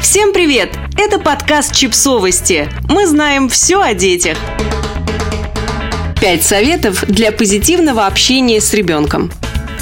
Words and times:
Всем 0.00 0.32
привет! 0.32 0.70
Это 0.96 1.18
подкаст 1.18 1.74
«Чипсовости». 1.74 2.70
Мы 2.88 3.06
знаем 3.06 3.50
все 3.50 3.82
о 3.82 3.92
детях. 3.92 4.38
Пять 6.18 6.42
советов 6.42 7.04
для 7.06 7.32
позитивного 7.32 8.06
общения 8.06 8.62
с 8.62 8.72
ребенком. 8.72 9.30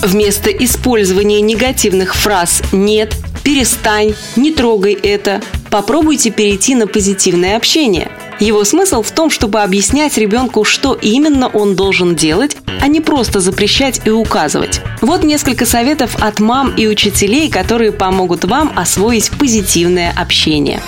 Вместо 0.03 0.51
использования 0.51 1.41
негативных 1.41 2.17
фраз 2.17 2.63
«нет», 2.73 3.15
«перестань», 3.45 4.15
«не 4.35 4.51
трогай 4.51 4.95
это», 4.95 5.41
попробуйте 5.71 6.31
перейти 6.31 6.75
на 6.75 6.89
позитивное 6.89 7.57
общение. 7.57 8.11
Его 8.41 8.65
смысл 8.65 9.03
в 9.03 9.11
том, 9.11 9.31
чтобы 9.31 9.63
объяснять 9.63 10.17
ребенку, 10.17 10.63
что 10.65 10.95
именно 10.95 11.49
он 11.49 11.75
должен 11.75 12.15
делать, 12.15 12.57
а 12.81 12.87
не 12.87 13.01
просто 13.01 13.41
запрещать 13.41 14.01
и 14.05 14.11
указывать. 14.11 14.81
Вот 15.01 15.25
несколько 15.25 15.67
советов 15.67 16.17
от 16.21 16.39
мам 16.39 16.73
и 16.77 16.87
учителей, 16.87 17.51
которые 17.51 17.91
помогут 17.91 18.45
вам 18.45 18.73
освоить 18.77 19.31
позитивное 19.31 20.15
общение. 20.17 20.81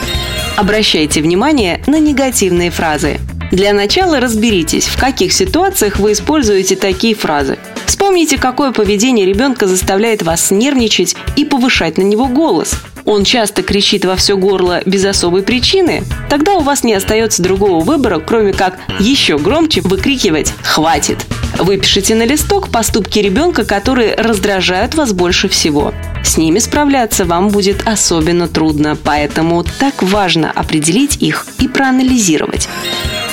Обращайте 0.56 1.22
внимание 1.22 1.82
на 1.86 1.98
негативные 1.98 2.70
фразы. 2.70 3.18
Для 3.50 3.72
начала 3.72 4.20
разберитесь, 4.20 4.86
в 4.86 4.96
каких 4.96 5.32
ситуациях 5.32 5.98
вы 5.98 6.12
используете 6.12 6.76
такие 6.76 7.16
фразы. 7.16 7.58
Вспомните, 7.86 8.38
какое 8.38 8.70
поведение 8.70 9.26
ребенка 9.26 9.66
заставляет 9.66 10.22
вас 10.22 10.52
нервничать 10.52 11.16
и 11.34 11.44
повышать 11.44 11.98
на 11.98 12.02
него 12.02 12.28
голос. 12.28 12.74
Он 13.04 13.24
часто 13.24 13.62
кричит 13.62 14.04
во 14.04 14.16
все 14.16 14.36
горло 14.36 14.82
без 14.86 15.04
особой 15.04 15.42
причины. 15.42 16.02
Тогда 16.28 16.54
у 16.54 16.60
вас 16.60 16.84
не 16.84 16.94
остается 16.94 17.42
другого 17.42 17.82
выбора, 17.82 18.20
кроме 18.20 18.52
как 18.52 18.78
еще 18.98 19.38
громче 19.38 19.80
выкрикивать 19.80 20.52
«Хватит!». 20.62 21.18
Выпишите 21.58 22.14
на 22.14 22.24
листок 22.24 22.70
поступки 22.70 23.18
ребенка, 23.18 23.64
которые 23.64 24.14
раздражают 24.14 24.94
вас 24.94 25.12
больше 25.12 25.48
всего. 25.48 25.92
С 26.24 26.36
ними 26.36 26.58
справляться 26.58 27.24
вам 27.24 27.48
будет 27.48 27.86
особенно 27.86 28.48
трудно, 28.48 28.96
поэтому 29.02 29.64
так 29.78 30.02
важно 30.02 30.50
определить 30.50 31.16
их 31.20 31.46
и 31.58 31.68
проанализировать. 31.68 32.68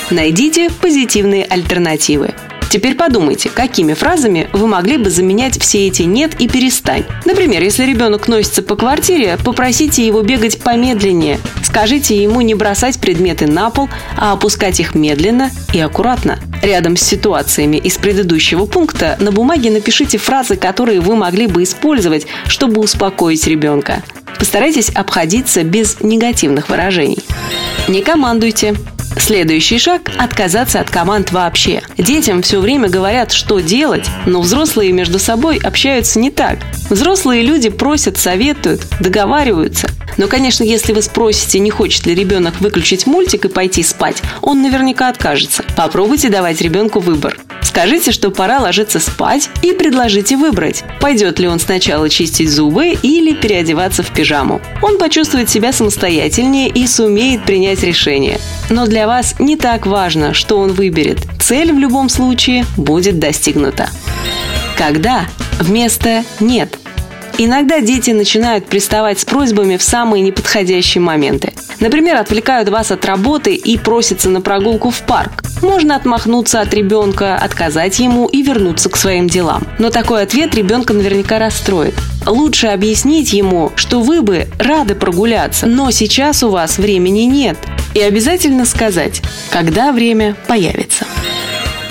Найдите 0.10 0.70
позитивные 0.70 1.46
альтернативы. 1.46 2.34
Теперь 2.70 2.96
подумайте, 2.96 3.50
какими 3.50 3.94
фразами 3.94 4.50
вы 4.54 4.68
могли 4.68 4.98
бы 4.98 5.10
заменять 5.10 5.60
все 5.60 5.88
эти 5.88 6.04
«нет» 6.04 6.40
и 6.40 6.48
«перестань». 6.48 7.06
Например, 7.26 7.64
если 7.64 7.86
ребенок 7.86 8.28
носится 8.28 8.62
по 8.62 8.76
квартире, 8.76 9.38
попросите 9.44 10.06
его 10.06 10.22
бегать 10.22 10.60
помедленнее. 10.60 11.40
Скажите 11.64 12.22
ему 12.22 12.42
не 12.42 12.56
бросать 12.56 13.00
предметы 13.00 13.48
на 13.48 13.70
пол, 13.70 13.90
а 14.18 14.34
опускать 14.34 14.80
их 14.80 14.96
медленно 14.96 15.52
и 15.74 15.80
аккуратно. 15.80 16.40
Рядом 16.62 16.98
с 16.98 17.02
ситуациями 17.02 17.78
из 17.78 17.98
предыдущего 17.98 18.66
пункта 18.66 19.16
на 19.20 19.32
бумаге 19.32 19.72
напишите 19.72 20.18
фразы, 20.18 20.58
которые 20.58 21.00
вы 21.00 21.16
могли 21.16 21.48
бы 21.48 21.64
использовать, 21.64 22.28
чтобы 22.48 22.82
успокоить 22.82 23.48
ребенка. 23.48 24.04
Постарайтесь 24.40 24.90
обходиться 24.90 25.64
без 25.64 26.02
негативных 26.02 26.70
выражений. 26.70 27.24
Не 27.88 28.02
командуйте. 28.02 28.76
Следующий 29.20 29.78
шаг– 29.78 30.12
отказаться 30.18 30.80
от 30.80 30.90
команд 30.90 31.32
вообще. 31.32 31.82
Детям 31.98 32.42
все 32.42 32.60
время 32.60 32.90
говорят, 32.90 33.32
что 33.32 33.60
делать, 33.60 34.06
но 34.26 34.42
взрослые 34.42 34.92
между 34.92 35.20
собой 35.20 35.58
общаются 35.58 36.20
не 36.20 36.32
так. 36.32 36.60
Взрослые 36.90 37.44
люди 37.44 37.70
просят, 37.70 38.18
советуют, 38.18 38.82
договариваются. 39.00 39.90
Но, 40.18 40.28
конечно, 40.28 40.64
если 40.64 40.94
вы 40.94 41.02
спросите, 41.02 41.60
не 41.60 41.70
хочет 41.70 42.06
ли 42.06 42.16
ребенок 42.16 42.60
выключить 42.60 43.08
мультик 43.08 43.46
и 43.46 43.50
пойти 43.50 43.84
спать, 43.84 44.22
он 44.42 44.62
наверняка 44.62 45.10
откажется. 45.10 45.64
Попробуйте 45.76 46.30
давать 46.30 46.62
ребенку 46.62 47.00
выбор. 47.00 47.38
Скажите, 47.62 48.12
что 48.12 48.32
пора 48.32 48.60
ложиться 48.60 49.00
спать 49.00 49.50
и 49.62 49.72
предложите 49.72 50.36
выбрать, 50.36 50.84
пойдет 51.00 51.38
ли 51.38 51.48
он 51.48 51.60
сначала 51.60 52.10
чистить 52.10 52.50
зубы 52.50 52.98
или 53.02 53.34
переодеваться 53.34 54.02
в 54.02 54.12
пижаму. 54.12 54.62
Он 54.82 54.98
почувствует 54.98 55.50
себя 55.50 55.72
самостоятельнее 55.72 56.70
и 56.70 56.88
сумеет 56.88 57.44
принять 57.44 57.84
решение. 57.84 58.40
Но 58.70 58.88
для 58.88 59.06
вас 59.06 59.36
не 59.38 59.58
так 59.58 59.86
важно, 59.86 60.34
что 60.34 60.58
он 60.58 60.74
выберет. 60.74 61.20
Цель 61.40 61.72
в 61.72 61.78
любом 61.78 62.10
случае 62.10 62.66
будет 62.78 63.20
достигнута. 63.20 63.90
Когда 64.76 65.28
вместо 65.60 66.24
«нет» 66.40 66.78
Иногда 67.40 67.82
дети 67.82 68.12
начинают 68.12 68.66
приставать 68.66 69.20
с 69.20 69.26
просьбами 69.26 69.78
в 69.78 69.84
самые 69.84 70.24
неподходящие 70.24 71.02
моменты. 71.02 71.54
Например, 71.80 72.18
отвлекают 72.18 72.70
вас 72.70 72.90
от 72.90 73.06
работы 73.06 73.54
и 73.54 73.78
просятся 73.78 74.30
на 74.30 74.42
прогулку 74.42 74.90
в 74.90 75.02
парк. 75.02 75.44
Можно 75.62 75.96
отмахнуться 75.96 76.62
от 76.62 76.74
ребенка, 76.74 77.36
отказать 77.36 78.00
ему 78.00 78.26
и 78.26 78.42
вернуться 78.42 78.90
к 78.90 78.98
своим 78.98 79.28
делам. 79.28 79.68
Но 79.78 79.92
такой 79.92 80.24
ответ 80.24 80.56
ребенка 80.56 80.94
наверняка 80.94 81.38
расстроит. 81.38 81.94
Лучше 82.26 82.68
объяснить 82.68 83.34
ему, 83.34 83.72
что 83.76 84.02
вы 84.02 84.24
бы 84.24 84.48
рады 84.58 84.96
прогуляться, 84.96 85.68
но 85.68 85.92
сейчас 85.92 86.42
у 86.42 86.50
вас 86.50 86.80
времени 86.80 87.22
нет. 87.22 87.58
И 87.94 88.02
обязательно 88.02 88.66
сказать, 88.66 89.22
когда 89.52 89.92
время 89.92 90.36
появится. 90.48 91.06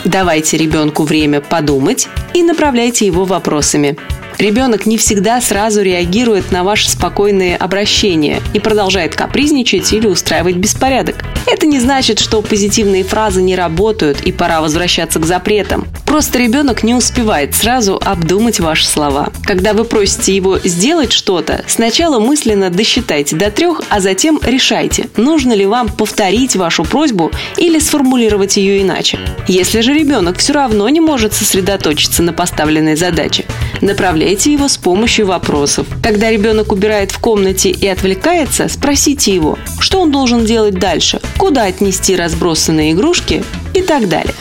Давайте 0.04 0.56
ребенку 0.56 1.04
время 1.04 1.40
подумать 1.40 2.08
и 2.34 2.42
направляйте 2.42 3.06
его 3.06 3.24
вопросами. 3.24 3.96
Ребенок 4.38 4.84
не 4.84 4.98
всегда 4.98 5.40
сразу 5.40 5.80
реагирует 5.82 6.52
на 6.52 6.62
ваши 6.62 6.90
спокойные 6.90 7.56
обращения 7.56 8.42
и 8.52 8.58
продолжает 8.58 9.14
капризничать 9.14 9.92
или 9.94 10.06
устраивать 10.06 10.56
беспорядок. 10.56 11.16
Это 11.46 11.66
не 11.66 11.80
значит, 11.80 12.18
что 12.18 12.42
позитивные 12.42 13.02
фразы 13.02 13.40
не 13.40 13.56
работают 13.56 14.20
и 14.22 14.32
пора 14.32 14.60
возвращаться 14.60 15.20
к 15.20 15.24
запретам. 15.24 15.86
Просто 16.04 16.38
ребенок 16.38 16.82
не 16.82 16.94
успевает 16.94 17.54
сразу 17.54 18.00
обдумать 18.04 18.60
ваши 18.60 18.86
слова. 18.86 19.32
Когда 19.44 19.72
вы 19.72 19.84
просите 19.84 20.34
его 20.34 20.58
сделать 20.58 21.12
что-то, 21.12 21.64
сначала 21.66 22.18
мысленно 22.18 22.68
досчитайте 22.68 23.36
до 23.36 23.50
трех, 23.50 23.80
а 23.88 24.00
затем 24.00 24.38
решайте, 24.42 25.08
нужно 25.16 25.52
ли 25.52 25.66
вам 25.66 25.88
повторить 25.88 26.56
вашу 26.56 26.84
просьбу 26.84 27.30
или 27.56 27.78
сформулировать 27.78 28.56
ее 28.56 28.82
иначе. 28.82 29.18
Если 29.48 29.80
же 29.80 29.94
ребенок 29.94 30.38
все 30.38 30.52
равно 30.52 30.88
не 30.88 31.00
может 31.00 31.32
сосредоточиться 31.32 32.22
на 32.22 32.32
поставленной 32.32 32.96
задаче, 32.96 33.44
направляйте 33.80 34.52
его 34.52 34.68
с 34.68 34.76
помощью 34.76 35.26
вопросов. 35.26 35.86
Когда 36.02 36.30
ребенок 36.30 36.72
убирает 36.72 37.10
в 37.12 37.18
комнате 37.18 37.70
и 37.70 37.86
отвлекается, 37.86 38.68
спросите 38.68 39.34
его, 39.34 39.58
что 39.78 40.00
он 40.00 40.10
должен 40.10 40.44
делать 40.44 40.74
дальше, 40.74 41.20
куда 41.38 41.64
отнести 41.64 42.16
разбросанные 42.16 42.92
игрушки 42.92 43.44
и 43.74 43.82
так 43.82 44.08
далее. 44.08 44.34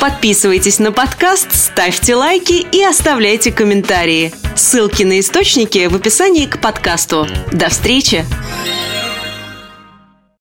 Подписывайтесь 0.00 0.80
на 0.80 0.90
подкаст, 0.90 1.54
ставьте 1.54 2.16
лайки 2.16 2.66
и 2.72 2.82
оставляйте 2.82 3.52
комментарии. 3.52 4.34
Ссылки 4.56 5.04
на 5.04 5.20
источники 5.20 5.86
в 5.86 5.94
описании 5.94 6.46
к 6.46 6.60
подкасту. 6.60 7.28
До 7.52 7.68
встречи! 7.68 8.24